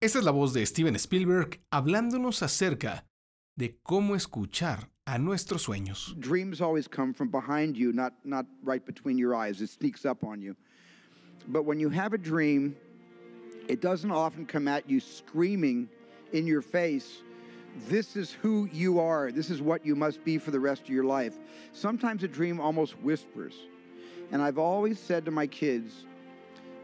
[0.00, 3.04] Esta es la voz de Steven Spielberg hablándonos acerca
[3.56, 6.14] de cómo escuchar a nuestros sueños.
[6.20, 9.60] Dreams always come from behind you, not, not right between your eyes.
[9.60, 10.54] It sneaks up on you.
[11.48, 12.76] But when you have a dream,
[13.66, 15.88] it doesn't often come at you screaming
[16.32, 17.22] in your face.
[17.88, 19.32] This is who you are.
[19.32, 21.34] This is what you must be for the rest of your life.
[21.72, 23.54] Sometimes a dream almost whispers.
[24.30, 26.04] And I've always said to my kids,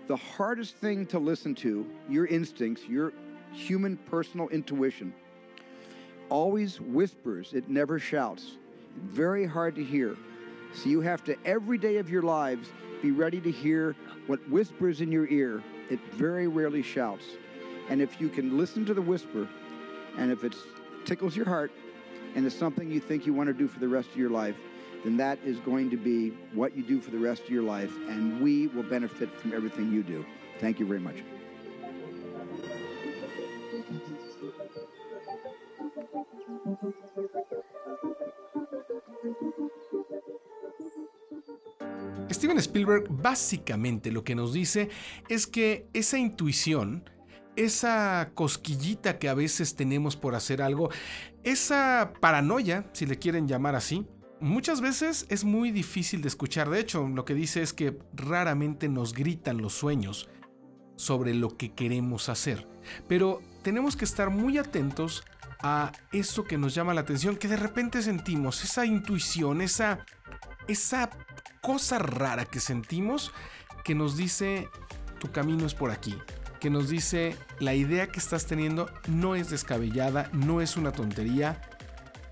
[0.07, 3.12] the hardest thing to listen to, your instincts, your
[3.53, 5.14] human personal intuition,
[6.29, 8.58] always whispers, it never shouts.
[8.96, 10.17] Very hard to hear.
[10.75, 12.68] So you have to, every day of your lives,
[13.00, 13.94] be ready to hear
[14.27, 15.63] what whispers in your ear.
[15.90, 17.25] It very rarely shouts.
[17.89, 19.49] And if you can listen to the whisper,
[20.16, 20.55] and if it
[21.05, 21.71] tickles your heart,
[22.35, 24.57] and it's something you think you want to do for the rest of your life,
[25.04, 27.93] then that is going to be what you do for the rest of your life,
[28.08, 30.25] and we will benefit from everything you do.
[30.61, 31.22] Thank you very much.
[42.30, 44.88] Steven Spielberg básicamente lo que nos dice
[45.28, 47.08] es que esa intuición,
[47.56, 50.91] esa cosquillita que a veces tenemos por hacer algo,
[51.42, 54.06] esa paranoia, si le quieren llamar así,
[54.40, 56.70] muchas veces es muy difícil de escuchar.
[56.70, 60.28] De hecho, lo que dice es que raramente nos gritan los sueños
[60.96, 62.66] sobre lo que queremos hacer.
[63.08, 65.24] Pero tenemos que estar muy atentos
[65.62, 70.04] a eso que nos llama la atención, que de repente sentimos, esa intuición, esa,
[70.69, 71.10] esa
[71.62, 73.32] cosa rara que sentimos
[73.82, 74.69] que nos dice
[75.19, 76.14] tu camino es por aquí,
[76.60, 81.62] que nos dice la idea que estás teniendo no es descabellada, no es una tontería,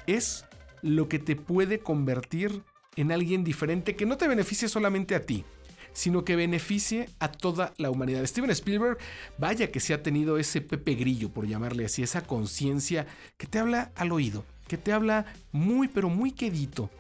[0.07, 0.45] es
[0.83, 2.63] lo que te puede convertir
[2.97, 5.45] en alguien diferente que no te beneficie solamente a ti,
[5.93, 8.25] sino que beneficie a toda la humanidad.
[8.27, 8.99] Steven Spielberg,
[9.39, 13.59] vaya que se ha tenido ese Pepe Grillo, por llamarle así, esa conciencia que te
[13.59, 16.91] habla al oído, que te habla muy, pero muy quedito,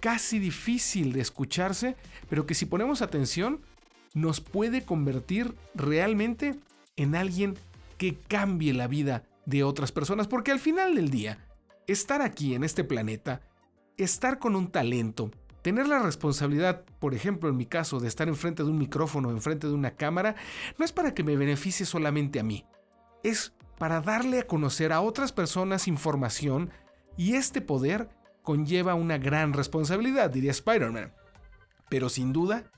[0.00, 1.96] casi difícil de escucharse,
[2.28, 3.60] pero que si ponemos atención,
[4.14, 6.58] nos puede convertir realmente
[6.96, 7.56] en alguien
[7.98, 11.47] que cambie la vida de otras personas, porque al final del día,
[11.88, 13.40] estar aquí en este planeta,
[13.96, 15.30] estar con un talento,
[15.62, 19.66] tener la responsabilidad, por ejemplo en mi caso, de estar enfrente de un micrófono, enfrente
[19.66, 20.36] de una cámara,
[20.78, 22.64] no es para que me beneficie solamente a mí,
[23.24, 26.70] es para darle a conocer a otras personas información
[27.16, 28.08] y este poder
[28.42, 31.12] conlleva una gran responsabilidad, diría Spider-Man.
[31.88, 32.70] Pero sin duda,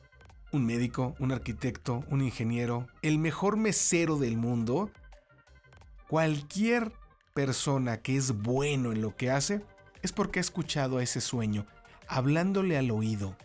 [0.52, 4.90] un médico, un arquitecto, un ingeniero, el mejor mesero del mundo,
[6.08, 6.92] cualquier
[7.34, 9.62] persona que es bueno en lo que hace
[10.02, 11.66] es porque ha escuchado a ese sueño,
[12.08, 13.36] hablándole al oído.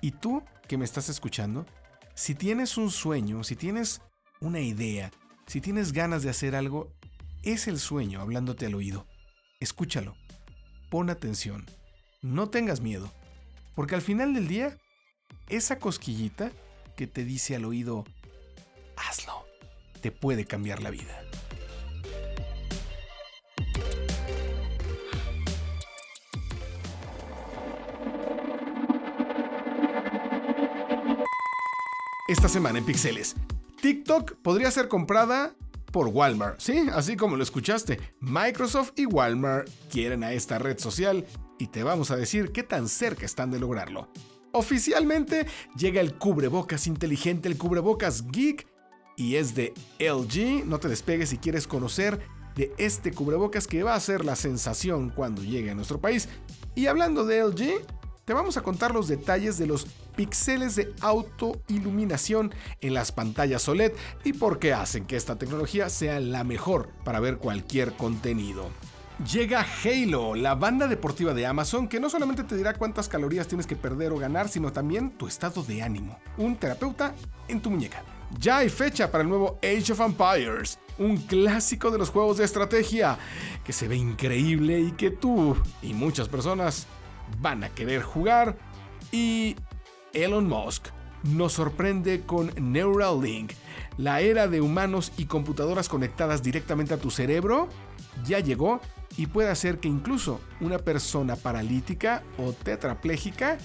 [0.00, 1.66] Y tú que me estás escuchando,
[2.14, 4.02] si tienes un sueño, si tienes
[4.40, 5.10] una idea,
[5.46, 6.92] si tienes ganas de hacer algo,
[7.42, 9.06] es el sueño hablándote al oído.
[9.60, 10.16] Escúchalo,
[10.90, 11.64] pon atención,
[12.22, 13.12] no tengas miedo,
[13.74, 14.76] porque al final del día,
[15.48, 16.50] esa cosquillita
[16.96, 18.04] que te dice al oído,
[18.96, 19.44] hazlo,
[20.00, 21.25] te puede cambiar la vida.
[32.36, 33.34] Esta semana en Pixeles.
[33.80, 35.54] TikTok podría ser comprada
[35.90, 37.98] por Walmart, sí, así como lo escuchaste.
[38.20, 41.24] Microsoft y Walmart quieren a esta red social
[41.58, 44.10] y te vamos a decir qué tan cerca están de lograrlo.
[44.52, 45.46] Oficialmente
[45.78, 48.66] llega el cubrebocas inteligente, el cubrebocas geek,
[49.16, 50.66] y es de LG.
[50.66, 52.20] No te despegues si quieres conocer
[52.54, 56.28] de este cubrebocas que va a ser la sensación cuando llegue a nuestro país.
[56.74, 57.80] Y hablando de LG,
[58.26, 63.92] te vamos a contar los detalles de los píxeles de autoiluminación en las pantallas OLED
[64.24, 68.68] y por qué hacen que esta tecnología sea la mejor para ver cualquier contenido.
[69.32, 73.68] Llega Halo, la banda deportiva de Amazon que no solamente te dirá cuántas calorías tienes
[73.68, 76.18] que perder o ganar, sino también tu estado de ánimo.
[76.36, 77.14] Un terapeuta
[77.46, 78.02] en tu muñeca.
[78.40, 82.44] Ya hay fecha para el nuevo Age of Empires, un clásico de los juegos de
[82.44, 83.18] estrategia
[83.64, 86.88] que se ve increíble y que tú y muchas personas
[87.40, 88.56] van a querer jugar.
[89.12, 89.56] Y
[90.12, 90.88] Elon Musk
[91.22, 93.52] nos sorprende con Neuralink,
[93.98, 97.68] la era de humanos y computadoras conectadas directamente a tu cerebro.
[98.24, 98.80] Ya llegó
[99.16, 103.58] y puede hacer que incluso una persona paralítica o tetrapléjica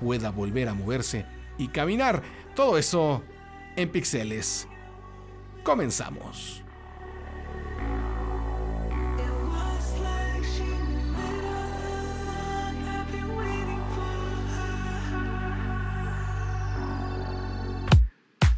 [0.00, 1.26] pueda volver a moverse
[1.58, 2.22] y caminar.
[2.54, 3.22] Todo eso
[3.76, 4.68] en píxeles.
[5.62, 6.63] Comenzamos.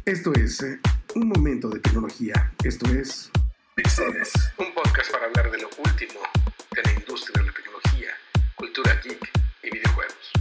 [0.07, 0.79] Esto es eh,
[1.15, 2.53] un momento de tecnología.
[2.63, 3.29] Esto es
[3.75, 6.21] Pixeles, un podcast para hablar de lo último
[6.73, 8.07] de la industria de la tecnología,
[8.55, 9.29] cultura geek
[9.63, 10.31] y videojuegos.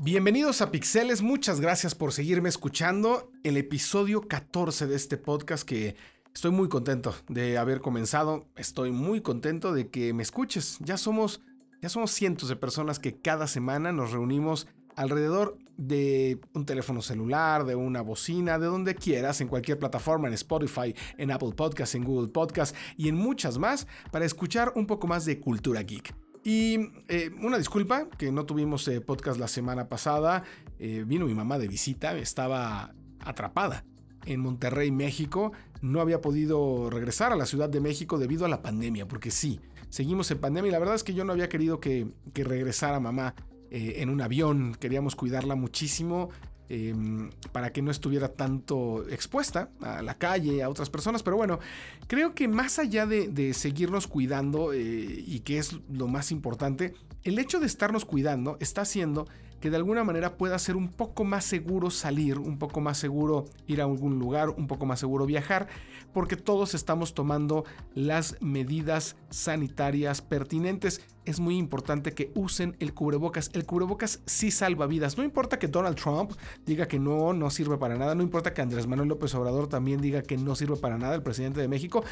[0.00, 3.32] Bienvenidos a Pixeles, muchas gracias por seguirme escuchando.
[3.44, 5.96] El episodio 14 de este podcast que
[6.34, 11.40] estoy muy contento de haber comenzado, estoy muy contento de que me escuches, ya somos
[11.88, 14.66] somos cientos de personas que cada semana nos reunimos
[14.96, 20.34] alrededor de un teléfono celular, de una bocina, de donde quieras, en cualquier plataforma, en
[20.34, 25.06] Spotify, en Apple Podcasts, en Google Podcasts y en muchas más, para escuchar un poco
[25.06, 26.14] más de cultura geek.
[26.42, 26.78] Y
[27.08, 30.44] eh, una disculpa que no tuvimos eh, podcast la semana pasada.
[30.78, 33.84] Eh, vino mi mamá de visita, estaba atrapada
[34.26, 35.52] en Monterrey, México.
[35.82, 39.60] No había podido regresar a la Ciudad de México debido a la pandemia, porque sí,
[39.96, 43.34] seguimos en pandemia y la verdad es que yo no había querido que, regresara mamá
[43.70, 46.28] eh, en un avión, queríamos cuidarla muchísimo.
[46.68, 51.22] Em, para que no estuviera tanto expuesta a la calle, a otras personas.
[51.22, 51.60] Pero bueno,
[52.08, 57.38] creo que más allá de, seguirnos cuidando eh, y que es lo más importante, el
[57.38, 59.28] hecho de estarnos cuidando está haciendo
[59.60, 63.46] que de alguna manera pueda ser un poco más seguro salir, un poco más seguro
[63.66, 65.68] ir a algún lugar, un poco más seguro viajar,
[66.12, 67.64] porque todos estamos tomando
[67.94, 71.00] las medidas sanitarias pertinentes.
[71.24, 73.50] Es muy importante que usen el cubrebocas.
[73.52, 75.18] El cubrebocas sí salva vidas.
[75.18, 76.32] No importa que Donald Trump
[76.64, 78.14] diga que no, no sirve para nada.
[78.14, 81.22] No importa que Andrés Manuel López Obrador también diga que no sirve para nada, el
[81.22, 82.04] presidente de México.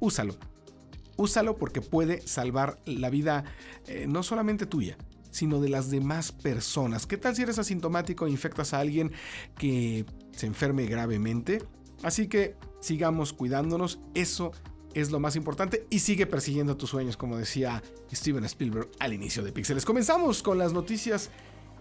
[0.00, 0.34] Úsalo.
[1.16, 3.44] Úsalo porque puede salvar la vida
[3.86, 4.96] eh, no solamente tuya,
[5.34, 7.06] sino de las demás personas.
[7.06, 9.10] ¿Qué tal si eres asintomático e infectas a alguien
[9.58, 11.60] que se enferme gravemente?
[12.04, 14.52] Así que sigamos cuidándonos, eso
[14.94, 17.82] es lo más importante y sigue persiguiendo tus sueños, como decía
[18.12, 19.84] Steven Spielberg al inicio de Pixeles.
[19.84, 21.30] Comenzamos con las noticias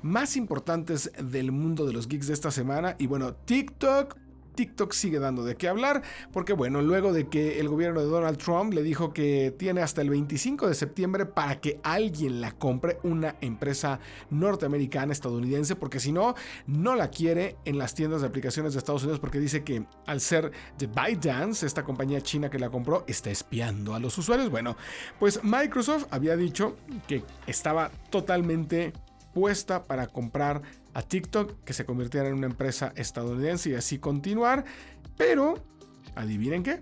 [0.02, 4.18] más importantes del mundo de los geeks de esta semana y bueno, TikTok
[4.54, 8.38] TikTok sigue dando de qué hablar, porque bueno, luego de que el gobierno de Donald
[8.38, 13.00] Trump le dijo que tiene hasta el 25 de septiembre para que alguien la compre,
[13.04, 16.36] una empresa norteamericana, estadounidense, porque si no,
[16.68, 20.20] no la quiere en las tiendas de aplicaciones de Estados Unidos, porque dice que al
[20.20, 24.50] ser de ByteDance, esta compañía china que la compró, está espiando a los usuarios.
[24.50, 24.78] Bueno,
[25.20, 26.76] pues Microsoft había dicho
[27.08, 28.94] que estaba totalmente
[29.34, 30.62] puesta para comprar
[30.94, 34.66] a TikTok, que se convirtiera en una empresa estadounidense y así continuar.
[35.18, 35.56] Pero,
[36.16, 36.82] adivinen qué,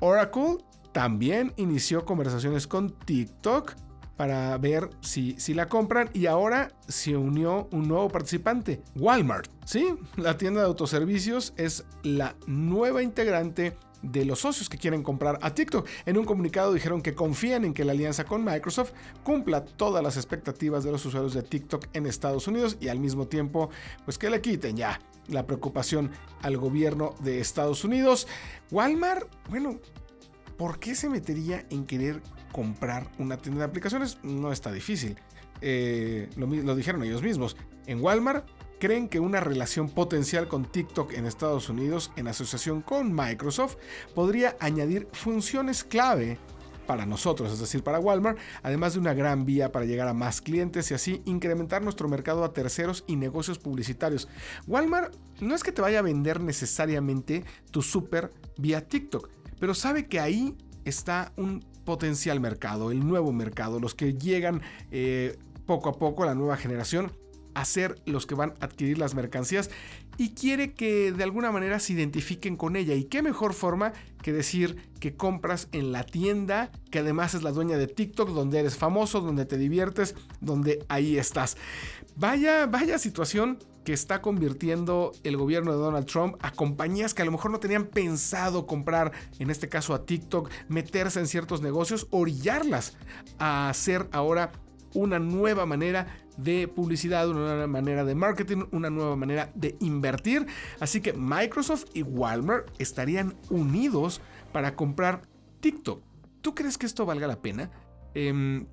[0.00, 0.58] Oracle
[0.92, 3.74] también inició conversaciones con TikTok
[4.16, 9.50] para ver si, si la compran y ahora se unió un nuevo participante, Walmart.
[9.64, 15.38] Sí, la tienda de autoservicios es la nueva integrante de los socios que quieren comprar
[15.42, 15.86] a TikTok.
[16.06, 18.92] En un comunicado dijeron que confían en que la alianza con Microsoft
[19.22, 23.26] cumpla todas las expectativas de los usuarios de TikTok en Estados Unidos y al mismo
[23.26, 23.70] tiempo,
[24.04, 26.10] pues que le quiten ya la preocupación
[26.42, 28.26] al gobierno de Estados Unidos.
[28.70, 29.78] Walmart, bueno,
[30.56, 32.22] ¿por qué se metería en querer
[32.52, 34.18] comprar una tienda de aplicaciones?
[34.22, 35.16] No está difícil.
[35.60, 37.56] Eh, lo, lo dijeron ellos mismos.
[37.86, 38.48] En Walmart
[38.80, 43.76] creen que una relación potencial con TikTok en Estados Unidos, en asociación con Microsoft,
[44.14, 46.38] podría añadir funciones clave
[46.86, 50.40] para nosotros, es decir, para Walmart, además de una gran vía para llegar a más
[50.40, 54.26] clientes y así incrementar nuestro mercado a terceros y negocios publicitarios.
[54.66, 59.28] Walmart no es que te vaya a vender necesariamente tu super vía TikTok,
[59.60, 65.38] pero sabe que ahí está un potencial mercado, el nuevo mercado, los que llegan eh,
[65.66, 67.12] poco a poco, la nueva generación,
[67.54, 69.70] a ser los que van a adquirir las mercancías
[70.16, 72.94] y quiere que de alguna manera se identifiquen con ella.
[72.94, 73.92] ¿Y qué mejor forma
[74.22, 78.58] que decir que compras en la tienda, que además es la dueña de TikTok, donde
[78.58, 81.56] eres famoso, donde te diviertes, donde ahí estás?
[82.16, 87.24] Vaya, vaya situación que está convirtiendo el gobierno de Donald Trump a compañías que a
[87.24, 92.06] lo mejor no tenían pensado comprar, en este caso a TikTok, meterse en ciertos negocios,
[92.10, 92.96] orillarlas
[93.38, 94.52] a hacer ahora
[94.92, 100.46] una nueva manera de publicidad, una nueva manera de marketing, una nueva manera de invertir.
[100.78, 104.20] Así que Microsoft y Walmart estarían unidos
[104.52, 105.22] para comprar
[105.60, 106.02] TikTok.
[106.40, 107.70] ¿Tú crees que esto valga la pena?
[108.14, 108.66] Em,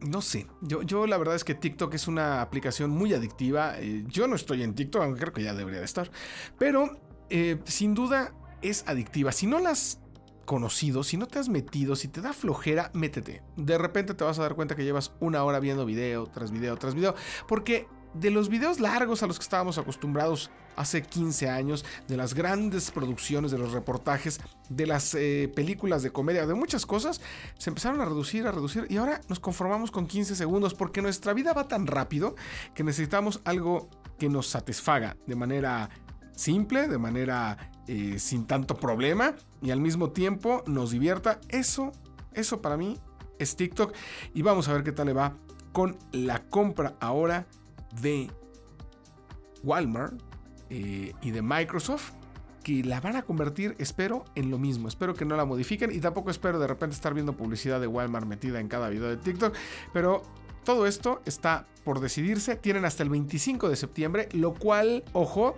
[0.00, 3.78] no sé, yo, yo, la verdad es que TikTok es una aplicación muy adictiva.
[3.78, 6.10] Eh, yo no estoy en TikTok, aunque creo que ya debería de estar.
[6.58, 9.32] Pero eh, sin duda es adictiva.
[9.32, 9.99] Si no las
[10.50, 13.40] conocido, si no te has metido, si te da flojera, métete.
[13.56, 16.76] De repente te vas a dar cuenta que llevas una hora viendo video tras video
[16.76, 17.14] tras video,
[17.46, 22.34] porque de los videos largos a los que estábamos acostumbrados hace 15 años, de las
[22.34, 27.20] grandes producciones, de los reportajes, de las eh, películas de comedia, de muchas cosas,
[27.56, 31.32] se empezaron a reducir, a reducir y ahora nos conformamos con 15 segundos porque nuestra
[31.32, 32.34] vida va tan rápido
[32.74, 33.88] que necesitamos algo
[34.18, 35.90] que nos satisfaga de manera
[36.34, 41.40] simple, de manera eh, sin tanto problema y al mismo tiempo nos divierta.
[41.48, 41.90] Eso,
[42.32, 43.00] eso para mí
[43.40, 43.92] es TikTok
[44.32, 45.34] y vamos a ver qué tal le va
[45.72, 47.48] con la compra ahora
[48.00, 48.30] de
[49.64, 50.14] Walmart
[50.68, 52.12] eh, y de Microsoft
[52.62, 54.86] que la van a convertir, espero, en lo mismo.
[54.86, 58.24] Espero que no la modifiquen y tampoco espero de repente estar viendo publicidad de Walmart
[58.24, 59.52] metida en cada video de TikTok.
[59.92, 60.22] Pero
[60.62, 62.54] todo esto está por decidirse.
[62.54, 65.56] Tienen hasta el 25 de septiembre, lo cual, ojo,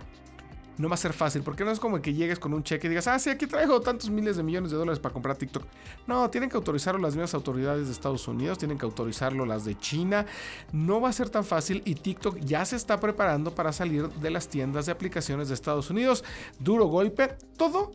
[0.77, 2.89] no va a ser fácil, porque no es como que llegues con un cheque y
[2.89, 5.63] digas, ah, sí, aquí traigo tantos miles de millones de dólares para comprar TikTok.
[6.07, 9.77] No, tienen que autorizarlo las mismas autoridades de Estados Unidos, tienen que autorizarlo las de
[9.77, 10.25] China.
[10.71, 14.29] No va a ser tan fácil y TikTok ya se está preparando para salir de
[14.29, 16.23] las tiendas de aplicaciones de Estados Unidos.
[16.59, 17.91] Duro golpe, todo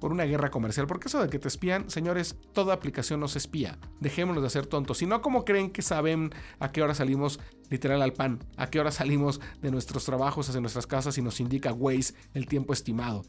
[0.00, 0.86] por una guerra comercial.
[0.86, 3.78] Porque eso de que te espían, señores, toda aplicación nos espía.
[4.00, 4.98] Dejémonos de hacer tontos.
[4.98, 7.40] Si no, como creen que saben a qué hora salimos
[7.70, 8.38] literal al pan?
[8.56, 12.46] ¿A qué hora salimos de nuestros trabajos hacia nuestras casas y nos indica Waze el
[12.46, 13.24] tiempo estimado?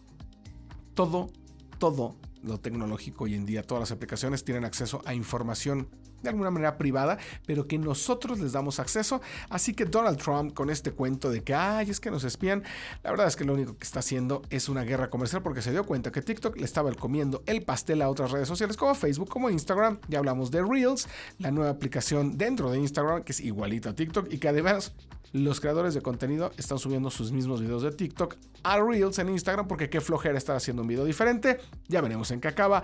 [0.93, 1.31] Todo,
[1.77, 5.89] todo lo tecnológico hoy en día, todas las aplicaciones tienen acceso a información
[6.21, 9.21] de alguna manera privada, pero que nosotros les damos acceso.
[9.49, 12.63] Así que Donald Trump con este cuento de que, ay, es que nos espían,
[13.03, 15.71] la verdad es que lo único que está haciendo es una guerra comercial porque se
[15.71, 19.29] dio cuenta que TikTok le estaba comiendo el pastel a otras redes sociales como Facebook,
[19.29, 19.99] como Instagram.
[20.07, 21.07] Ya hablamos de Reels,
[21.37, 24.93] la nueva aplicación dentro de Instagram que es igualita a TikTok y que además
[25.31, 29.67] los creadores de contenido están subiendo sus mismos videos de TikTok a Reels en Instagram
[29.67, 31.59] porque qué flojera estar haciendo un video diferente.
[31.87, 32.83] Ya veremos en qué acaba.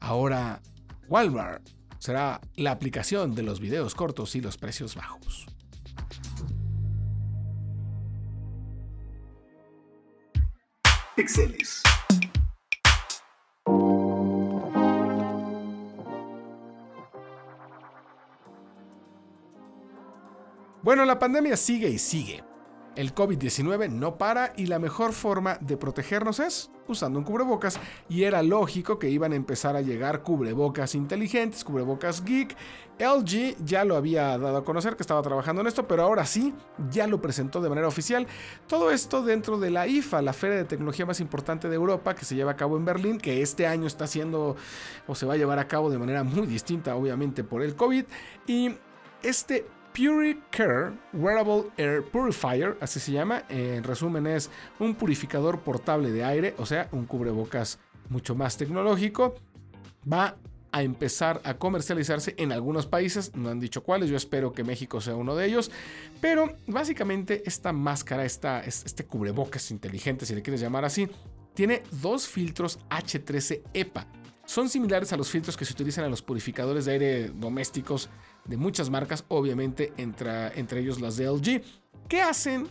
[0.00, 0.60] Ahora,
[1.08, 1.68] Walmart
[2.02, 5.46] será la aplicación de los videos cortos y los precios bajos.
[11.14, 11.80] Pixeles.
[20.82, 22.42] Bueno, la pandemia sigue y sigue.
[22.94, 28.24] El COVID-19 no para y la mejor forma de protegernos es usando un cubrebocas y
[28.24, 32.54] era lógico que iban a empezar a llegar cubrebocas inteligentes, cubrebocas geek.
[32.98, 36.54] LG ya lo había dado a conocer que estaba trabajando en esto, pero ahora sí,
[36.90, 38.26] ya lo presentó de manera oficial.
[38.66, 42.26] Todo esto dentro de la IFA, la feria de tecnología más importante de Europa que
[42.26, 44.56] se lleva a cabo en Berlín, que este año está haciendo
[45.06, 48.04] o se va a llevar a cabo de manera muy distinta, obviamente por el COVID.
[48.46, 48.76] Y
[49.22, 53.44] este PuriCare Wearable Air Purifier, así se llama.
[53.48, 59.34] En resumen, es un purificador portable de aire, o sea, un cubrebocas mucho más tecnológico.
[60.10, 60.36] Va
[60.72, 65.02] a empezar a comercializarse en algunos países, no han dicho cuáles, yo espero que México
[65.02, 65.70] sea uno de ellos,
[66.20, 71.08] pero básicamente esta máscara, esta, este cubrebocas inteligente, si le quieres llamar así,
[71.52, 74.06] tiene dos filtros H13 EPA.
[74.52, 78.10] Son similares a los filtros que se utilizan en los purificadores de aire domésticos
[78.44, 81.62] de muchas marcas, obviamente entre, entre ellos las de LG.
[82.06, 82.68] ¿Qué hacen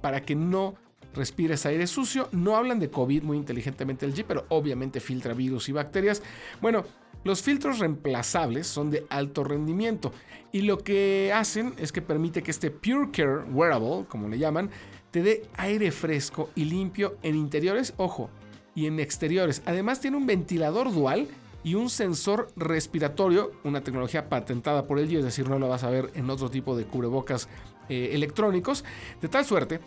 [0.00, 0.76] para que no
[1.12, 2.30] respires aire sucio?
[2.32, 6.22] No hablan de COVID muy inteligentemente LG, pero obviamente filtra virus y bacterias.
[6.62, 6.84] Bueno,
[7.22, 10.14] los filtros reemplazables son de alto rendimiento
[10.52, 14.70] y lo que hacen es que permite que este Pure Care Wearable, como le llaman,
[15.10, 18.30] te dé aire fresco y limpio en interiores, ojo,
[18.74, 19.62] y en exteriores.
[19.66, 21.28] Además tiene un ventilador dual
[21.62, 25.90] y un sensor respiratorio, una tecnología patentada por LG, es decir, no lo vas a
[25.90, 27.48] ver en otro tipo de cubrebocas
[27.88, 28.84] eh, electrónicos,
[29.20, 29.80] de tal suerte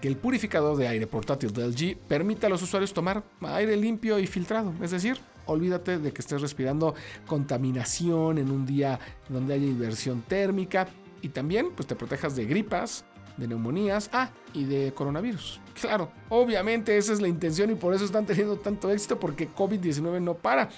[0.00, 4.18] que el purificador de aire portátil de LG permite a los usuarios tomar aire limpio
[4.18, 6.94] y filtrado, es decir, olvídate de que estés respirando
[7.26, 10.88] contaminación en un día donde haya inversión térmica
[11.22, 13.04] y también pues te protejas de gripas,
[13.36, 15.60] de neumonías, ah, y de coronavirus.
[15.80, 20.20] Claro, obviamente esa es la intención y por eso están teniendo tanto éxito porque COVID-19
[20.20, 20.68] no para.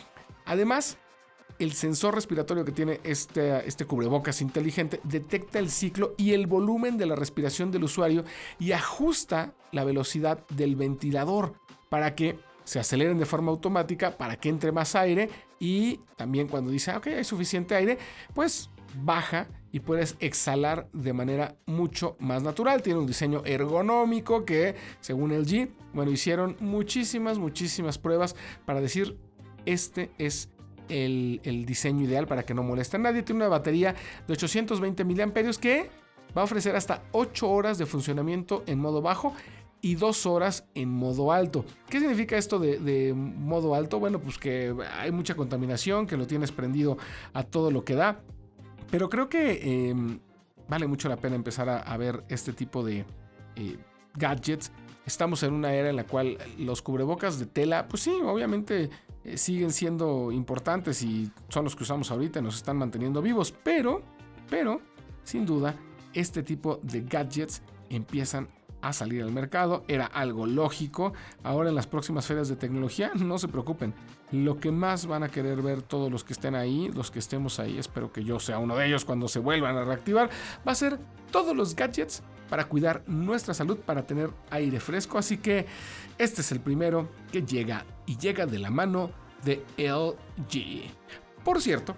[0.44, 0.96] Además,
[1.58, 6.98] el sensor respiratorio que tiene este, este cubrebocas inteligente detecta el ciclo y el volumen
[6.98, 8.24] de la respiración del usuario
[8.58, 11.54] y ajusta la velocidad del ventilador
[11.88, 16.70] para que se aceleren de forma automática, para que entre más aire y también cuando
[16.70, 17.98] dice, ok, hay suficiente aire,
[18.34, 18.70] pues
[19.02, 19.46] baja
[19.76, 22.80] y puedes exhalar de manera mucho más natural.
[22.80, 29.18] Tiene un diseño ergonómico que, según el G, bueno, hicieron muchísimas, muchísimas pruebas para decir
[29.66, 30.48] este es
[30.88, 33.22] el, diseño ideal para que no moleste a nadie.
[33.22, 33.94] Tiene una batería
[34.26, 35.90] de 820 mAh que
[36.34, 39.34] va a ofrecer hasta 8 horas de funcionamiento en modo bajo
[39.82, 41.66] y 2 horas en modo alto.
[41.90, 43.98] ¿Qué significa esto de, modo alto?
[43.98, 46.96] Bueno, pues que hay mucha contaminación, que lo tienes prendido
[47.34, 48.22] a todo lo que da.
[48.90, 50.18] Pero creo que em,
[50.68, 53.04] vale mucho la pena empezar a, ver este tipo de
[53.56, 53.78] eh,
[54.14, 54.72] gadgets.
[55.04, 58.90] Estamos en una era en la cual los cubrebocas de tela, pues sí, obviamente
[59.24, 63.52] eh, siguen siendo importantes y son los que usamos ahorita y nos están manteniendo vivos,
[63.52, 64.02] pero,
[64.50, 64.80] pero,
[65.22, 65.74] sin duda,
[66.12, 68.48] este tipo de gadgets empiezan
[68.82, 69.84] a salir al mercado.
[69.88, 71.12] Era algo lógico.
[71.42, 73.94] Ahora en las próximas ferias de tecnología, no se preocupen.
[74.32, 77.60] Lo que más van a querer ver todos los que estén ahí, los que estemos
[77.60, 80.30] ahí, espero que yo sea uno de ellos cuando se vuelvan a reactivar,
[80.66, 80.98] va a ser
[81.30, 85.18] todos los gadgets para cuidar nuestra salud, para tener aire fresco.
[85.18, 85.66] Así que
[86.18, 89.10] este es el primero que llega y llega de la mano
[89.44, 90.90] de LG.
[91.44, 91.94] Por cierto,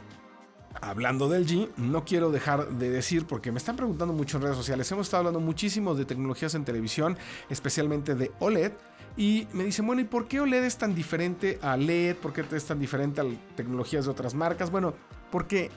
[0.80, 4.56] hablando del G, no quiero dejar de decir, porque me están preguntando mucho en redes
[4.56, 7.16] sociales, hemos estado hablando muchísimo de tecnologías en televisión,
[7.49, 8.73] especialmente de OLED.
[9.16, 12.16] Y me dicen, bueno, ¿y por qué OLED es tan diferente a LED?
[12.16, 13.25] ¿Por qué es tan diferente a
[13.56, 14.70] tecnologías de otras marcas?
[14.70, 14.94] Bueno,
[15.32, 15.70] porque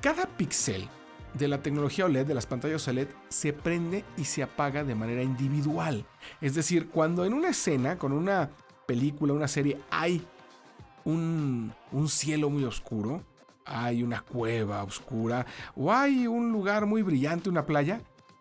[0.00, 0.88] cada píxel
[1.34, 5.22] de la tecnología OLED, de las pantallas OLED, se prende y se apaga de manera
[5.22, 6.06] individual.
[6.40, 8.50] Es decir, cuando en una escena, con una
[8.86, 10.24] película, una serie, hay
[11.04, 13.24] un, un cielo muy oscuro,
[13.66, 15.44] hay una cueva oscura
[15.74, 18.00] o hay un lugar muy brillante, una playa,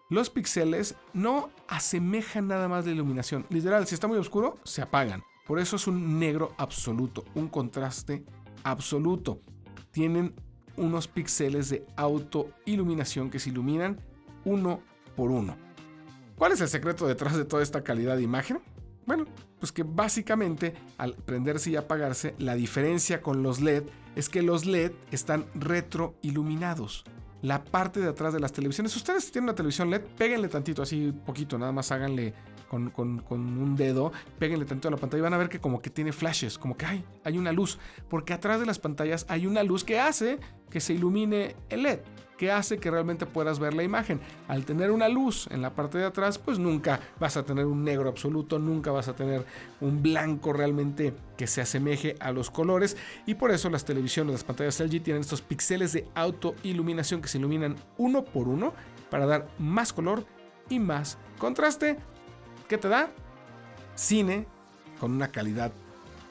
[0.09, 3.45] los píxeles no asemejan nada más la iluminación.
[3.49, 5.23] Literal, si está muy oscuro, se apagan.
[5.47, 8.23] Por eso es un negro absoluto, un contraste
[8.63, 9.39] absoluto.
[9.91, 10.33] Tienen
[10.77, 13.99] unos píxeles de autoiluminación que se iluminan
[14.43, 14.81] uno
[15.15, 15.55] por uno.
[16.37, 18.59] ¿Cuál es el secreto detrás de toda esta calidad de imagen?
[19.05, 19.25] Bueno,
[19.59, 23.83] pues que básicamente al prenderse y apagarse, la diferencia con los LED
[24.15, 27.03] es que los LED están retroiluminados.
[27.41, 31.13] La parte de atrás de las televisiones, ustedes tienen una televisión LED, péguenle tantito, así
[31.25, 32.33] poquito, nada más háganle
[32.69, 32.91] con,
[33.29, 36.11] un dedo, péguenle tantito a la pantalla y van a ver que como que tiene
[36.11, 37.77] flashes, como que hay, hay una luz,
[38.09, 41.99] porque atrás de las pantallas hay una luz que hace que se ilumine el LED
[42.37, 44.19] que hace que realmente puedas ver la imagen.
[44.47, 47.83] Al tener una luz en la parte de atrás, pues nunca vas a tener un
[47.83, 49.45] negro absoluto, nunca vas a tener
[49.81, 54.43] un blanco realmente que se asemeje a los colores y por eso las televisiones, las
[54.43, 58.73] pantallas LG tienen estos píxeles de autoiluminación que se iluminan uno por uno
[59.09, 60.25] para dar más color
[60.69, 61.97] y más contraste.
[62.67, 63.11] ¿Qué te da?
[63.95, 64.47] Cine
[64.99, 65.71] con una calidad,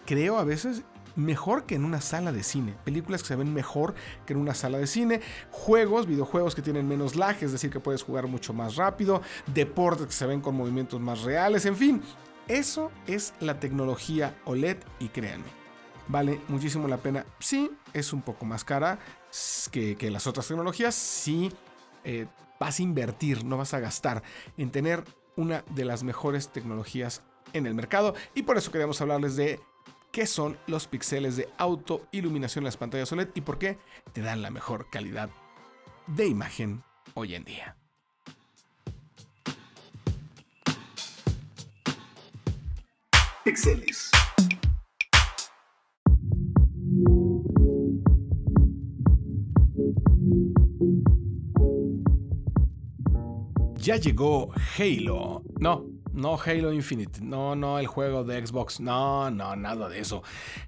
[0.06, 0.84] creo a veces
[1.16, 2.74] mejor que en una sala de cine.
[2.84, 3.94] Películas que se ven mejor
[4.26, 5.20] que en una sala de cine.
[5.50, 9.22] Juegos, videojuegos que tienen menos lag, es decir, que puedes jugar mucho más rápido.
[9.52, 11.66] Deportes que se ven con movimientos más reales.
[11.66, 12.02] En fin,
[12.48, 15.64] eso es la tecnología OLED y créanme.
[16.08, 17.24] Vale muchísimo la pena.
[17.38, 18.98] Sí, es un poco más cara
[19.70, 20.94] que, las otras tecnologías.
[20.94, 21.50] Sí,
[22.04, 22.26] eh,
[22.60, 24.22] vas a invertir, no vas a gastar
[24.56, 25.04] en tener
[25.36, 27.22] una de las mejores tecnologías
[27.52, 28.14] en el mercado.
[28.34, 29.60] Y por eso queremos hablarles de
[30.14, 33.78] qué son los píxeles de autoiluminación en las pantallas OLED y por qué
[34.12, 35.28] te dan la mejor calidad
[36.06, 37.76] de imagen hoy en día.
[43.42, 44.12] Píxeles.
[53.74, 55.42] Ya llegó Halo.
[55.58, 60.22] No, no Halo Infinite, no, no el juego de Xbox, no, no, nada de eso.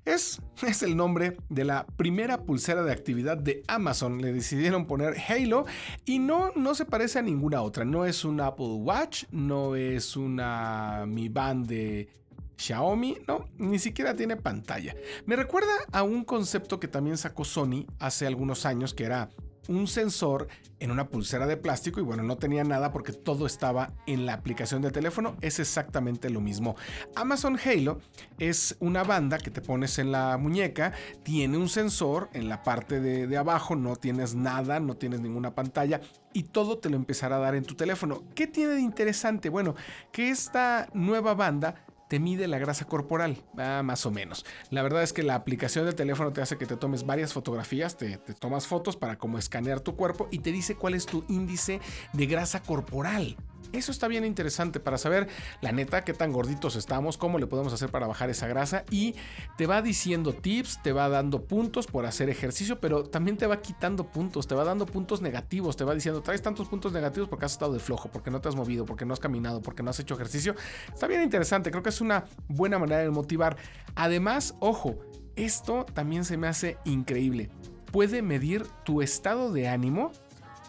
[0.05, 4.21] Es, es el nombre de la primera pulsera de actividad de Amazon.
[4.21, 5.65] Le decidieron poner Halo
[6.05, 7.85] y no, no se parece a ninguna otra.
[7.85, 12.09] No es un Apple Watch, no es una Mi Band de
[12.57, 14.95] Xiaomi, no, ni siquiera tiene pantalla.
[15.27, 19.31] Me recuerda a un concepto que también sacó Sony hace algunos años, que era
[19.69, 20.49] un sensor
[20.79, 24.35] en una pulsera de plástico y bueno, no tenía nada porque todo estaba en la
[24.35, 25.37] aplicación de teléfono.
[25.41, 26.77] Es exactamente lo mismo.
[27.15, 28.01] Amazon Halo
[28.39, 33.01] es una banda que te pones en la muñeca, tiene un sensor en la parte
[33.01, 36.01] de, de abajo, no tienes nada, no tienes ninguna pantalla
[36.33, 38.25] y todo te lo empezará a dar en tu teléfono.
[38.35, 39.49] ¿Qué tiene de interesante?
[39.49, 39.75] Bueno,
[40.13, 44.45] que esta nueva banda te mide la grasa corporal, más o menos.
[44.71, 47.97] La verdad es que la aplicación del teléfono te hace que te tomes varias fotografías,
[47.97, 51.25] te, te, tomas fotos para como escanear tu cuerpo y te dice cuál es tu
[51.29, 51.81] índice
[52.13, 53.37] de grasa corporal.
[53.73, 55.29] Eso está bien interesante para saber
[55.61, 59.15] la neta qué tan gorditos estamos, cómo le podemos hacer para bajar esa grasa y
[59.57, 63.61] te va diciendo tips, te va dando puntos por hacer ejercicio, pero también te va
[63.61, 67.45] quitando puntos, te va dando puntos negativos, te va diciendo traes tantos puntos negativos porque
[67.45, 69.91] has estado de flojo, porque no te has movido, porque no has caminado, porque no
[69.91, 70.55] has hecho ejercicio.
[70.93, 73.57] Está bien interesante, creo que es una buena manera de motivar.
[73.95, 74.99] Además, ojo,
[75.37, 77.51] esto también se me hace increíble.
[77.93, 80.13] Puede medir tu estado de ánimo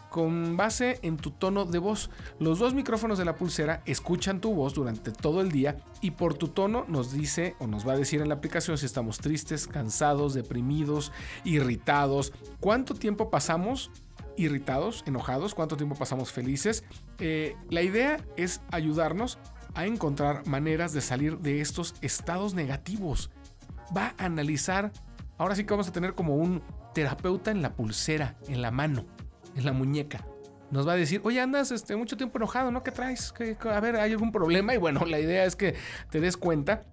[0.09, 2.09] con base en tu tono de voz.
[2.39, 6.33] Los dos micrófonos de la pulsera escuchan tu voz durante todo el día y por
[6.33, 9.67] tu tono nos dice o nos va a decir en la aplicación si estamos tristes,
[9.67, 11.11] cansados, deprimidos,
[11.43, 13.91] irritados, cuánto tiempo pasamos
[14.37, 16.83] irritados, enojados, cuánto tiempo pasamos felices.
[17.19, 19.39] Eh, la idea es ayudarnos
[19.73, 23.31] a encontrar maneras de salir de estos estados negativos.
[23.95, 24.91] Va a analizar,
[25.37, 29.05] ahora sí que vamos a tener como un terapeuta en la pulsera, en la mano,
[29.57, 30.25] en la muñeca.
[30.71, 32.83] Nos va a decir, oye, andas este, mucho tiempo enojado, ¿no?
[32.83, 33.33] ¿Qué traes?
[33.71, 34.73] a ver, ¿hay algún problema?
[34.73, 35.75] Y bueno, la idea es que
[36.09, 36.83] te des cuenta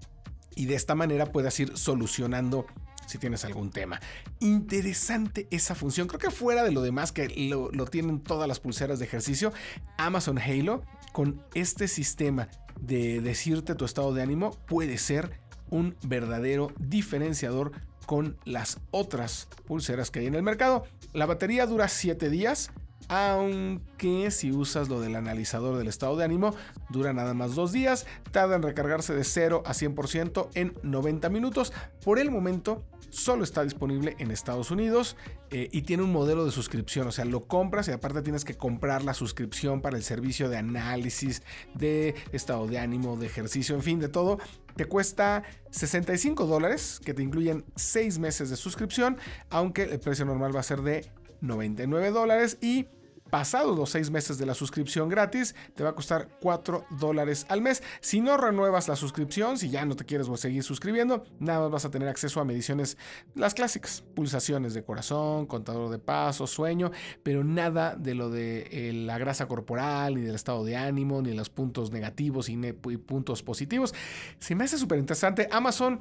[0.54, 2.66] y de esta manera puedas ir solucionando
[3.06, 4.00] si tienes algún tema.
[4.40, 6.06] Interesante esa función.
[6.06, 9.52] Creo que fuera de lo demás que lo, lo, tienen todas las pulseras de ejercicio,
[9.98, 12.48] Amazon Halo con este sistema
[12.80, 17.72] de decirte tu estado de ánimo puede ser un verdadero diferenciador
[18.06, 20.84] con las otras pulseras que hay en el mercado.
[21.12, 22.70] La batería dura 7 días,
[23.08, 26.54] aunque si usas lo del analizador del estado de ánimo,
[26.90, 31.72] dura nada más 2 días, tarda en recargarse de 0 a 100% en 90 minutos.
[32.04, 32.82] Por el momento,
[33.14, 35.16] solo está disponible en Estados Unidos
[35.50, 38.56] eh, y tiene un modelo de suscripción, o sea, lo compras y aparte tienes que
[38.56, 41.42] comprar la suscripción para el servicio de análisis,
[41.74, 44.38] de estado de ánimo, de ejercicio, en fin, de todo.
[44.76, 49.16] Te cuesta 65 dólares, que te incluyen 6 meses de suscripción,
[49.48, 51.06] aunque el precio normal va a ser de
[51.40, 52.86] 99 dólares y
[53.34, 57.62] pasados los seis meses de la suscripción gratis, te va a costar 4 dólares al
[57.62, 57.82] mes.
[58.00, 61.84] Si no renuevas la suscripción, si ya no te quieres seguir suscribiendo, nada más vas
[61.84, 62.96] a tener acceso a mediciones,
[63.34, 66.92] las clásicas, pulsaciones de corazón, contador de pasos, sueño,
[67.24, 71.34] pero nada de lo de eh, la grasa corporal, ni del estado de ánimo, ni
[71.34, 73.94] los puntos negativos y, y puntos positivos.
[74.38, 75.48] Se me hace súper interesante.
[75.50, 75.98] Amazon,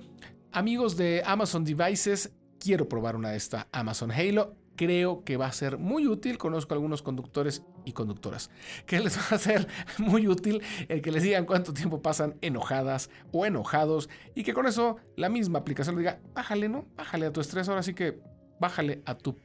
[0.52, 5.52] amigos de Amazon Devices, quiero probar una de esta Amazon Halo creo que va a
[5.52, 6.38] ser muy útil.
[6.38, 8.50] Conozco a algunos conductores y conductoras
[8.86, 13.10] que les va a ser muy útil el que les digan cuánto tiempo pasan enojadas
[13.32, 16.86] o enojados y que con eso la misma aplicación le diga, bájale, ¿no?
[16.96, 18.20] Bájale a tu estrés, ahora sí que
[18.60, 19.38] bájale a tu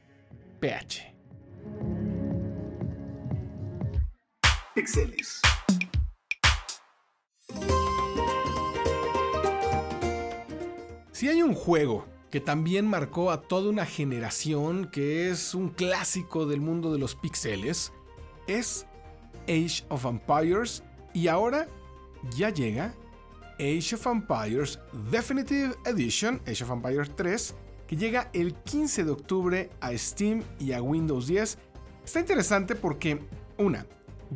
[0.59, 1.15] pH.
[4.75, 5.41] Pixeles.
[11.11, 16.45] Si hay un juego que también marcó a toda una generación, que es un clásico
[16.45, 17.91] del mundo de los pixeles,
[18.47, 18.85] es
[19.47, 21.67] Age of Empires y ahora
[22.35, 22.93] ya llega
[23.59, 24.79] Age of Empires
[25.11, 27.55] Definitive Edition, Age of Empires 3,
[27.87, 31.57] que llega el 15 de octubre a Steam y a Windows 10.
[32.05, 33.19] Está interesante porque,
[33.57, 33.85] una,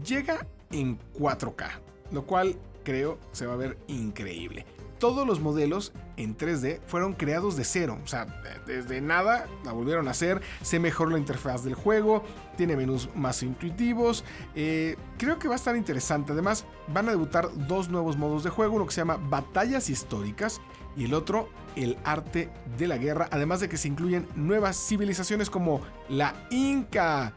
[0.04, 1.70] llega en 4K,
[2.12, 4.66] lo cual creo se va a ver increíble
[5.04, 8.00] todos los modelos en 3D fueron creados de cero.
[8.06, 8.26] O sea,
[8.66, 10.42] desde nada la volvieron a hacer.
[10.62, 12.24] Se mejoró la interfaz del juego.
[12.56, 14.24] Tiene menús más intuitivos.
[14.56, 16.32] Eh, creo que va a estar interesante.
[16.32, 18.78] Además, van a debutar dos nuevos modos de juego.
[18.78, 20.62] Uno que se llama Batallas Históricas.
[20.96, 23.28] Y el otro, el arte de la guerra.
[23.30, 27.36] Además de que se incluyen nuevas civilizaciones como la Inca.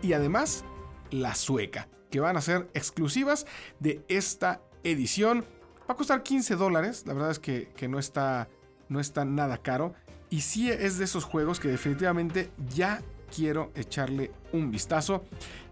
[0.00, 0.64] Y además,
[1.10, 1.88] la sueca.
[2.10, 3.44] Que van a ser exclusivas
[3.80, 5.44] de esta edición.
[5.92, 7.04] Va a costar 15 dólares.
[7.06, 8.48] La verdad es que, no, está,
[8.88, 9.92] no está nada caro.
[10.30, 15.22] Y sí es de esos juegos que definitivamente ya quiero echarle un vistazo.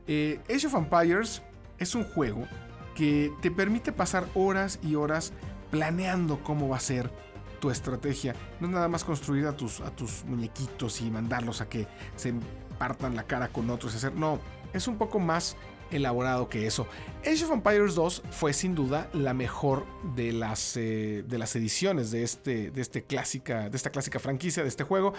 [0.07, 1.41] Eh, Age of Empires
[1.79, 2.47] es un juego
[2.95, 5.33] que te permite pasar horas y horas
[5.71, 7.11] planeando cómo va a ser
[7.59, 8.35] tu estrategia.
[8.61, 12.35] No es nada más construir a tus, a tus muñequitos y mandarlos a que se
[12.79, 14.15] partan la cara con otros y hacer.
[14.15, 14.39] No,
[14.75, 15.57] es un poco más
[15.91, 16.87] elaborado que eso.
[17.21, 22.11] Age of Empires 2 fue sin duda la mejor de las, eh, de las ediciones
[22.11, 25.13] de, este, de, este clásica, de esta clásica franquicia, de este juego,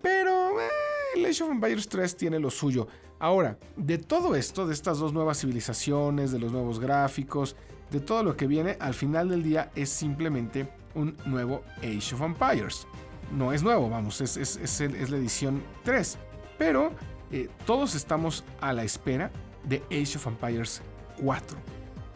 [0.00, 2.86] pero eh, Age of Empires 3 tiene lo suyo.
[3.18, 7.56] Ahora, de todo esto, de estas dos nuevas civilizaciones, de los nuevos gráficos,
[7.90, 12.22] de todo lo que viene, al final del día es simplemente un nuevo Age of
[12.22, 12.86] Empires.
[13.32, 16.18] No es nuevo, vamos, es, es, la edición 3.
[16.58, 16.92] Pero
[17.30, 19.30] eh, todos estamos a la espera
[19.64, 20.82] de Age of Empires
[21.22, 21.58] 4.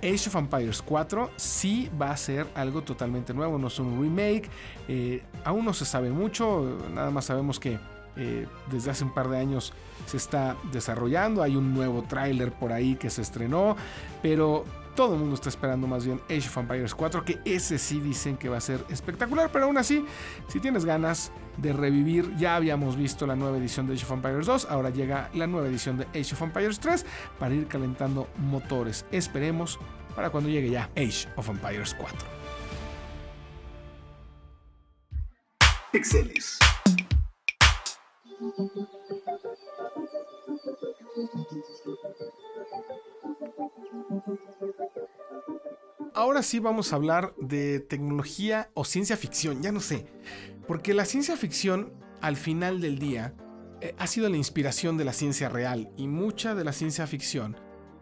[0.03, 4.51] Age of Empires 4 sí va a ser algo totalmente nuevo, no es un remake,
[4.87, 7.79] eh, aún no se sabe mucho, nada más sabemos que
[8.17, 9.73] eh, desde hace un par de años
[10.07, 13.77] se está desarrollando, hay un nuevo tráiler por ahí que se estrenó,
[14.23, 18.01] pero todo el mundo está esperando más bien Age of Empires 4, que ese sí
[18.01, 20.05] dicen que va a ser espectacular, pero aún así,
[20.49, 24.47] si tienes ganas de revivir, ya habíamos visto la nueva edición de Age of Empires
[24.47, 27.07] 2, ahora llega la nueva edición de Age of Empires 3
[27.39, 29.05] para ir calentando motores.
[29.11, 29.79] Esperemos
[30.15, 32.19] para cuando llegue ya Age of Empires 4.
[35.93, 36.59] Pixeles.
[46.14, 50.07] Ahora sí vamos a hablar de tecnología o ciencia ficción, ya no sé.
[50.66, 53.35] Porque la ciencia ficción, al final del día,
[53.81, 57.57] eh, ha sido la inspiración de la ciencia real y mucha de la ciencia ficción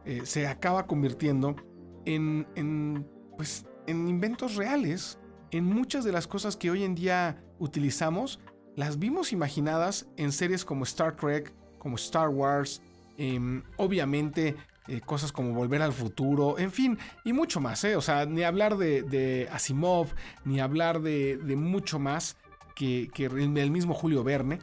[0.05, 1.57] eh, se acaba convirtiendo
[2.05, 5.19] en, en, pues, en inventos reales.
[5.51, 8.41] En muchas de las cosas que hoy en día utilizamos,
[8.77, 12.81] las vimos imaginadas en series como Star Trek, como Star Wars,
[13.19, 14.57] em, obviamente
[14.89, 17.95] eh, cosas como Volver al Futuro, en fin, y mucho más, ¿eh?
[17.95, 20.09] O sea, ni hablar de, Asimov,
[20.45, 22.37] ni hablar de, mucho más
[22.75, 24.59] que, el mismo Julio Verne,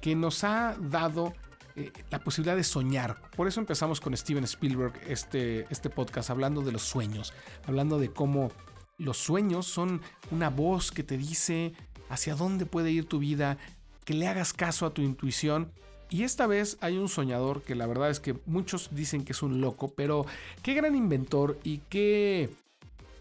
[0.00, 1.34] que nos ha dado
[1.76, 3.20] eh, la posibilidad de soñar.
[3.36, 7.34] Por eso empezamos con Steven Spielberg este, este podcast, hablando de los sueños,
[7.66, 8.50] hablando de cómo
[8.96, 10.00] los sueños son
[10.30, 11.74] una voz que te dice
[12.08, 13.58] hacia dónde puede ir tu vida,
[14.06, 15.72] que le hagas caso a tu intuición
[16.10, 19.42] y esta vez hay un soñador que la verdad es que muchos dicen que es
[19.42, 20.26] un loco, pero
[20.62, 22.50] qué gran inventor y qué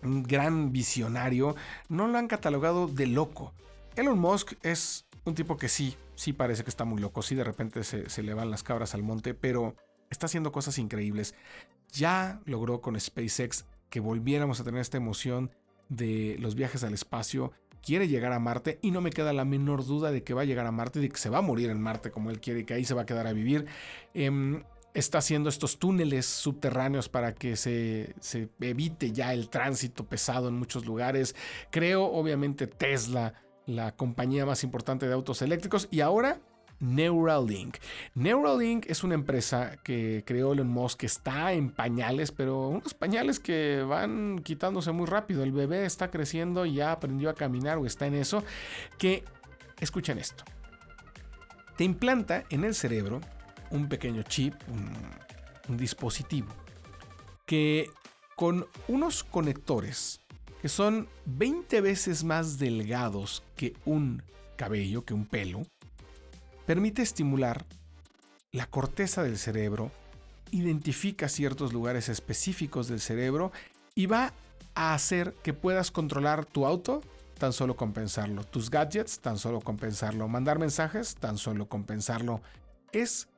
[0.02, 1.56] gran visionario
[1.90, 3.54] no lo han catalogado de loco.
[3.96, 7.44] Elon Musk es un tipo que sí, sí parece que está muy loco, sí de
[7.44, 9.76] repente se, se le van las cabras al monte, pero
[10.10, 11.36] está haciendo cosas increíbles.
[11.92, 15.52] Ya logró con SpaceX que volviéramos a tener esta emoción
[15.90, 17.52] de los viajes al espacio
[17.88, 20.46] quiere llegar a Marte y no me queda la menor duda de que va a
[20.46, 22.64] llegar a Marte, de que se va a morir en Marte como él quiere y
[22.66, 23.66] que ahí se va a quedar a vivir.
[24.14, 24.62] Em,
[24.94, 30.56] está haciendo estos túneles subterráneos para que se, se, evite ya el tránsito pesado en
[30.56, 31.34] muchos lugares.
[31.72, 35.88] Creo, obviamente, Tesla, la compañía más importante de autos eléctricos.
[35.90, 36.42] Y ahora
[36.80, 37.78] Neuralink.
[38.16, 43.40] Neuralink es una empresa que creó Elon Musk que está en pañales, pero unos pañales
[43.40, 45.44] que van quitándose muy rápido.
[45.44, 48.44] El bebé está creciendo y ya aprendió a caminar o está en eso.
[48.98, 49.24] Que,
[49.80, 50.44] escuchen esto,
[51.76, 53.22] te implanta en el cerebro
[53.70, 54.92] un pequeño chip, un,
[55.70, 56.48] un dispositivo,
[57.46, 57.90] que
[58.36, 60.22] con unos conectores
[60.62, 64.24] que son 20 veces más delgados que un
[64.56, 65.64] cabello, que un pelo,
[66.68, 67.66] permite estimular
[68.52, 69.90] la corteza del cerebro,
[70.52, 73.54] identifica ciertos lugares específicos del cerebro
[73.96, 74.34] y va
[74.76, 77.02] a hacer que puedas controlar tu auto
[77.40, 82.42] tan solo compensarlo, tus gadgets tan solo compensarlo, mandar mensajes tan solo compensarlo.
[82.92, 83.30] Es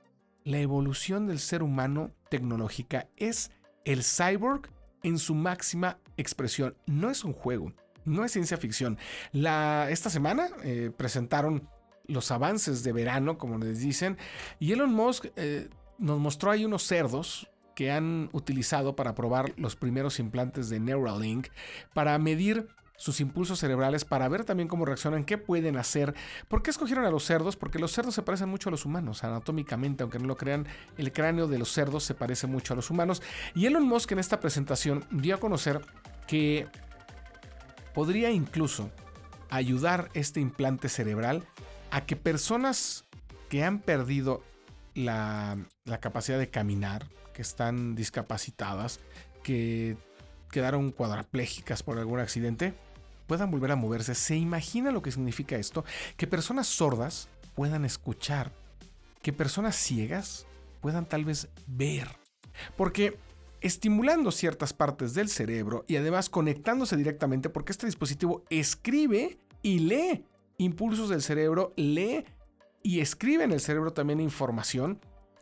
[0.44, 3.52] la evolución del ser humano tecnológica, es
[3.86, 4.72] el cyborg
[5.04, 6.76] en su máxima expresión.
[6.88, 7.74] No es un juego,
[8.06, 8.98] no es ciencia ficción.
[9.34, 11.70] Esta semana eh, presentaron
[12.10, 14.18] los avances de verano, como les dicen.
[14.60, 19.76] Y Elon Musk eh, nos mostró ahí unos cerdos que han utilizado para probar los
[19.76, 21.48] primeros implantes de Neuralink,
[21.94, 22.68] para medir
[22.98, 26.14] sus impulsos cerebrales, para ver también cómo reaccionan, qué pueden hacer.
[26.50, 27.56] ¿Por qué escogieron a los cerdos?
[27.56, 30.68] Porque los cerdos se parecen mucho a los humanos, anatómicamente, aunque no lo crean,
[30.98, 33.22] el cráneo de los cerdos se parece mucho a los humanos.
[33.56, 35.80] Y Elon Musk en esta presentación dio a conocer
[36.28, 36.68] que
[37.94, 38.92] podría incluso
[39.50, 41.46] ayudar este implante cerebral
[41.92, 43.06] a que personas
[43.50, 44.44] que han perdido
[44.94, 45.58] la,
[46.00, 49.00] capacidad de caminar, que están discapacitadas,
[49.44, 49.98] que
[50.52, 52.74] quedaron cuadraplégicas por algún accidente,
[53.28, 54.16] puedan volver a moverse.
[54.16, 55.86] ¿Se imagina lo que significa esto?
[56.18, 58.52] Que personas sordas puedan escuchar,
[59.22, 60.48] que personas ciegas
[60.82, 62.08] puedan tal vez ver.
[62.76, 63.18] Porque
[63.62, 70.26] estimulando ciertas partes del cerebro y además conectándose directamente, porque este dispositivo escribe y lee
[70.60, 72.26] impulsos del cerebro, lee
[72.84, 75.00] y escribe en el cerebro también información,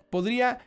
[0.09, 0.59] podría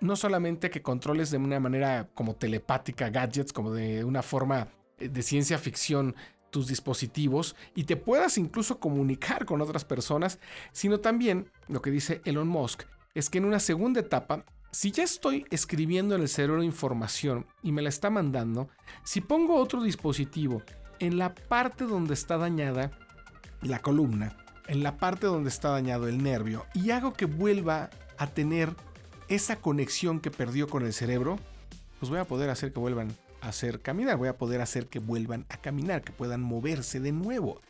[0.00, 4.68] no solamente que controles de una manera como telepática gadgets, como de una forma
[4.98, 6.16] eh, de ciencia ficción
[6.50, 10.38] tus dispositivos y te puedas incluso comunicar con otras personas,
[10.72, 15.04] sino también lo que dice Elon Musk es que en una segunda etapa, si ya
[15.04, 18.68] estoy escribiendo en el cerebro información y me la está mandando,
[19.04, 20.62] si pongo otro dispositivo
[21.00, 22.90] en la parte donde está dañada,
[23.64, 28.26] la columna, en la parte donde está dañado el nervio, y hago que vuelva a
[28.28, 28.74] tener
[29.28, 31.38] esa conexión que perdió con el cerebro,
[31.98, 34.98] pues voy a poder hacer que vuelvan a hacer caminar, voy a poder hacer que
[34.98, 37.60] vuelvan a caminar, que puedan moverse de nuevo.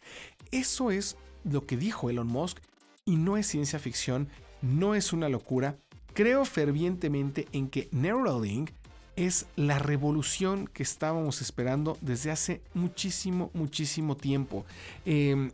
[0.50, 2.59] Eso es lo que dijo Elon Musk
[3.04, 4.28] y no es ciencia ficción,
[4.62, 5.76] no es una locura.
[6.14, 8.70] Creo fervientemente en que Neuralink
[9.16, 14.64] es la revolución que estábamos esperando desde hace muchísimo, muchísimo tiempo.
[15.04, 15.50] Em,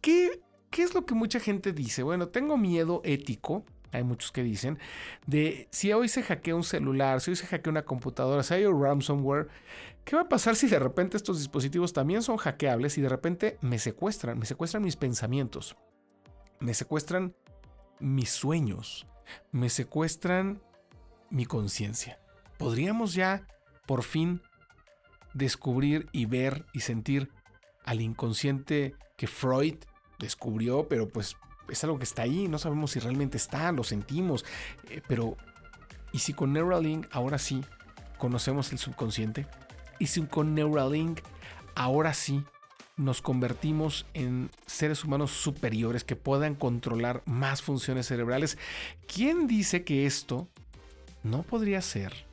[0.00, 0.40] ¿Qué,
[0.78, 2.02] es lo que mucha gente dice?
[2.02, 4.78] Bueno, tengo miedo ético, hay muchos que dicen,
[5.26, 8.64] de si hoy se hackea un celular, si hoy se hackea una computadora, si hay
[8.64, 9.48] un ransomware,
[10.04, 13.58] ¿qué va a pasar si de repente estos dispositivos también son hackeables y de repente
[13.60, 15.76] me secuestran, me secuestran mis pensamientos,
[16.60, 17.34] me secuestran
[17.98, 19.06] mis sueños,
[19.52, 20.62] me secuestran
[21.28, 22.20] mi conciencia?
[22.58, 23.46] ¿Podríamos ya
[23.86, 24.40] por fin
[25.34, 27.30] descubrir y ver y sentir
[27.84, 29.76] al inconsciente que Freud
[30.20, 31.36] descubrió, pero pues
[31.68, 34.44] es algo que está ahí, no sabemos si realmente está, lo sentimos,
[34.88, 35.36] eh, pero
[36.12, 37.64] ¿y si con Neuralink ahora sí
[38.18, 39.46] conocemos el subconsciente?
[39.98, 41.20] ¿Y si con Neuralink
[41.74, 42.44] ahora sí
[42.96, 48.58] nos convertimos en seres humanos superiores que puedan controlar más funciones cerebrales?
[49.06, 50.48] ¿Quién dice que esto
[51.22, 52.26] no podría ser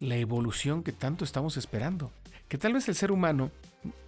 [0.00, 2.12] la evolución que tanto estamos esperando?
[2.48, 3.50] Que tal vez el ser humano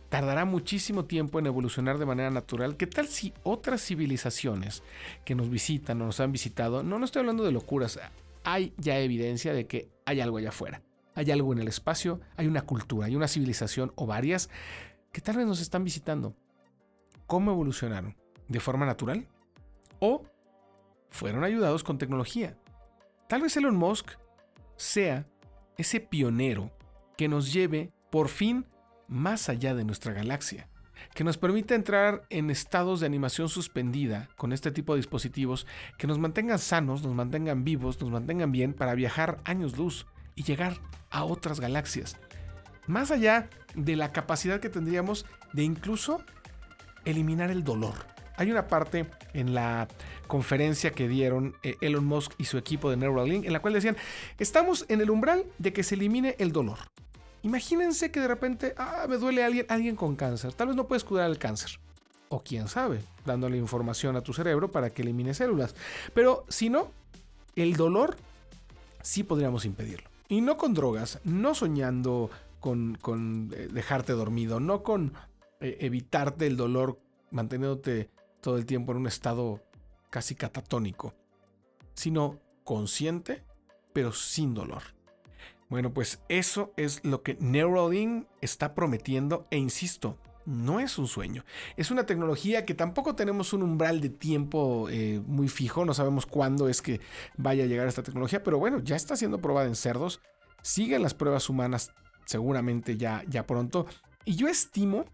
[0.08, 2.76] tardará muchísimo tiempo en evolucionar de manera natural.
[2.76, 4.82] ¿Qué tal si otras civilizaciones
[5.24, 7.98] que nos visitan o nos han visitado, no, no estoy hablando de locuras,
[8.44, 10.82] hay ya evidencia de que hay algo allá afuera,
[11.14, 14.48] hay algo en el espacio, hay una cultura, hay una civilización o varias
[15.12, 16.34] que tal vez nos están visitando.
[17.26, 18.16] ¿Cómo evolucionaron?
[18.48, 19.26] ¿De forma natural?
[19.98, 20.24] ¿O
[21.10, 22.56] fueron ayudados con tecnología?
[23.28, 24.12] Tal vez Elon Musk
[24.76, 25.26] sea
[25.76, 26.70] ese pionero
[27.16, 28.66] que nos lleve por fin
[29.08, 30.68] más allá de nuestra galaxia,
[31.14, 35.66] que nos permita entrar en estados de animación suspendida con este tipo de dispositivos
[35.98, 40.42] que nos mantengan sanos, nos mantengan vivos, nos mantengan bien para viajar años luz y
[40.42, 40.74] llegar
[41.10, 42.16] a otras galaxias.
[42.86, 46.22] Más allá de la capacidad que tendríamos de incluso
[47.04, 47.94] eliminar el dolor.
[48.36, 49.88] Hay una parte en la
[50.26, 53.96] conferencia que dieron eh, Elon Musk y su equipo de Neuralink en la cual decían,
[54.38, 56.78] estamos en el umbral de que se elimine el dolor.
[57.42, 60.52] Imagínense que de repente, ah, me duele alguien, alguien con cáncer.
[60.52, 61.78] Tal vez no puedes curar el cáncer.
[62.28, 65.76] O quién sabe, dándole información a tu cerebro para que elimine células.
[66.12, 66.90] Pero si no,
[67.54, 68.16] el dolor
[69.02, 70.10] sí podríamos impedirlo.
[70.28, 75.14] Y no con drogas, no soñando con, eh, dejarte dormido, no con
[75.60, 76.98] eh, evitarte el dolor
[77.30, 79.62] manteniéndote todo el tiempo en un estado
[80.10, 81.14] casi catatónico,
[81.94, 83.44] sino consciente,
[83.92, 84.82] pero sin dolor.
[85.68, 91.44] Bueno, pues eso es lo que Neuralink está prometiendo e insisto, no es un sueño.
[91.76, 96.24] Es una tecnología que tampoco tenemos un umbral de tiempo eh, muy fijo, no sabemos
[96.24, 97.00] cuándo es que
[97.36, 100.20] vaya a llegar esta tecnología, pero bueno, ya está siendo probada en cerdos,
[100.62, 101.90] siguen las pruebas humanas
[102.24, 103.86] seguramente ya, ya pronto,
[104.24, 105.04] y yo estimo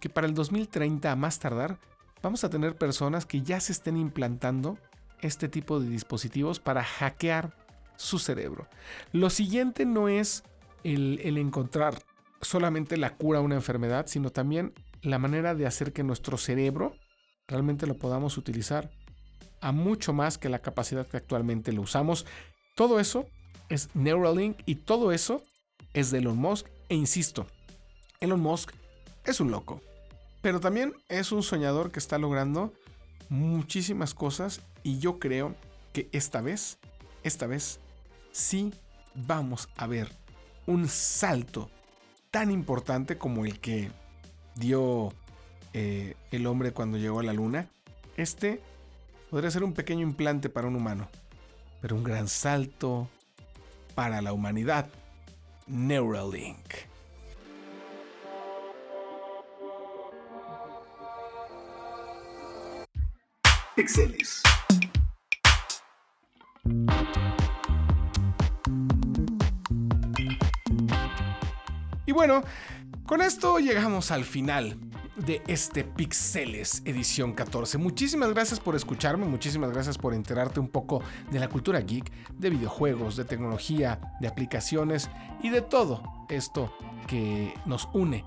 [0.00, 1.78] que para el 2030 a más tardar
[2.22, 4.78] vamos a tener personas que ya se estén implantando
[5.20, 7.54] este tipo de dispositivos para hackear
[8.00, 8.66] su cerebro.
[9.12, 10.42] Lo siguiente no es
[10.84, 12.02] el, encontrar
[12.40, 16.96] solamente la cura a una enfermedad, sino también la manera de hacer que nuestro cerebro
[17.46, 18.90] realmente lo podamos utilizar
[19.60, 22.24] a mucho más que la capacidad que actualmente lo usamos.
[22.74, 23.26] Todo eso
[23.68, 25.42] es Neuralink y todo eso
[25.92, 26.68] es de Elon Musk.
[26.88, 27.46] E insisto,
[28.20, 28.72] Elon Musk
[29.26, 29.82] es un loco,
[30.40, 32.72] pero también es un soñador que está logrando
[33.28, 35.54] muchísimas cosas y yo creo
[35.92, 36.78] que esta vez,
[37.24, 37.78] esta vez
[38.32, 38.72] sí
[39.14, 40.08] vamos a ver
[40.66, 41.70] un salto
[42.30, 43.90] tan importante como el que
[44.54, 45.12] dio
[45.72, 47.68] eh, el hombre cuando llegó a la luna.
[48.16, 48.60] Este
[49.30, 51.08] podría ser un pequeño implante para un humano,
[51.80, 53.08] pero un gran salto
[53.94, 54.88] para la humanidad.
[55.66, 56.74] Neuralink.
[63.76, 64.42] Pixeles.
[72.10, 72.42] Y bueno,
[73.06, 74.76] con esto llegamos al final
[75.14, 77.78] de este Pixeles edición 14.
[77.78, 82.50] Muchísimas gracias por escucharme, muchísimas gracias por enterarte un poco de la cultura geek, de
[82.50, 85.08] videojuegos, de tecnología, de aplicaciones
[85.40, 86.74] y de todo esto
[87.06, 88.24] que nos une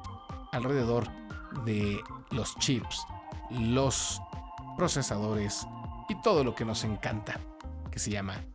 [0.54, 1.10] alrededor
[1.66, 2.00] de
[2.32, 3.06] los chips,
[3.52, 4.22] los
[4.78, 5.68] procesadores
[6.08, 7.38] y todo lo que nos encanta,
[7.92, 8.46] que se llama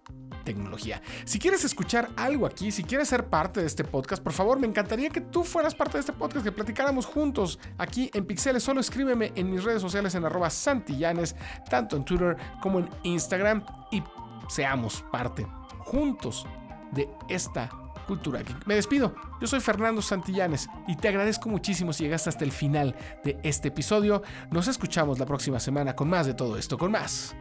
[0.48, 1.02] tecnología.
[1.26, 4.66] Si quieres escuchar algo aquí, si quieres ser parte de este podcast, por favor, me
[4.66, 8.62] encantaría que tú fueras parte de este podcast, que platicáramos juntos aquí en Pixeles.
[8.62, 11.36] Solo escríbeme en mis redes sociales en arroba santillanes,
[11.68, 14.02] tanto en Twitter como en Instagram y
[14.48, 15.46] seamos parte
[15.80, 16.46] juntos
[16.92, 17.68] de esta
[18.06, 18.40] cultura.
[18.64, 22.96] Me despido, yo soy Fernando Santillanes y te agradezco muchísimo si llegaste hasta el final
[23.22, 24.22] de este episodio.
[24.50, 27.36] Nos escuchamos la próxima semana con más de todo esto, con más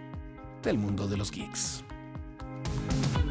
[0.61, 1.86] del mundo de los geeks.
[2.63, 3.26] Thank you.